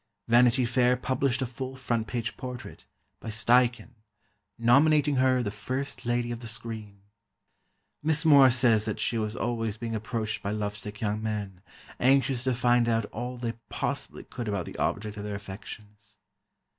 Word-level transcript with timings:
Vanity 0.27 0.65
Fair 0.65 0.97
published 0.97 1.43
a 1.43 1.45
full 1.45 1.75
front 1.75 2.07
page 2.07 2.35
portrait, 2.35 2.87
by 3.19 3.29
Steichen, 3.29 3.91
nominating 4.57 5.17
her 5.17 5.43
"The 5.43 5.51
First 5.51 6.07
Lady 6.07 6.31
of 6.31 6.39
the 6.39 6.47
Screen." 6.47 7.01
Miss 8.01 8.25
Moir 8.25 8.49
says 8.49 8.85
that 8.85 8.99
she 8.99 9.19
was 9.19 9.35
always 9.35 9.77
being 9.77 9.93
approached 9.93 10.41
by 10.41 10.49
lovesick 10.49 11.01
young 11.01 11.21
men, 11.21 11.61
anxious 11.99 12.43
to 12.45 12.55
find 12.55 12.89
out 12.89 13.05
all 13.11 13.37
they 13.37 13.53
possibly 13.69 14.23
could 14.23 14.47
about 14.47 14.65
the 14.65 14.77
object 14.77 15.17
of 15.17 15.23
their 15.23 15.35
affections. 15.35 16.17